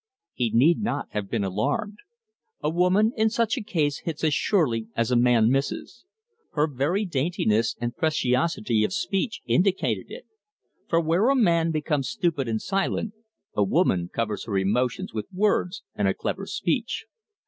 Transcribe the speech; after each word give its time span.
He 0.33 0.49
need 0.49 0.81
not 0.81 1.09
have 1.11 1.29
been 1.29 1.43
alarmed. 1.43 1.99
A 2.61 2.71
woman 2.71 3.11
in 3.15 3.29
such 3.29 3.55
a 3.55 3.61
case 3.61 3.99
hits 3.99 4.23
as 4.23 4.33
surely 4.33 4.87
as 4.95 5.11
a 5.11 5.15
man 5.15 5.51
misses. 5.51 6.05
Her 6.53 6.65
very 6.65 7.05
daintiness 7.05 7.75
and 7.79 7.95
preciosity 7.95 8.83
of 8.83 8.93
speech 8.93 9.43
indicated 9.45 10.07
it. 10.09 10.25
For 10.89 10.99
where 10.99 11.29
a 11.29 11.35
man 11.35 11.69
becomes 11.69 12.09
stupid 12.09 12.47
and 12.47 12.59
silent, 12.59 13.13
a 13.53 13.63
woman 13.63 14.09
covers 14.11 14.45
her 14.45 14.57
emotions 14.57 15.13
with 15.13 15.27
words 15.31 15.83
and 15.93 16.07
a 16.07 16.15
clever 16.15 16.47
speech. 16.47 17.05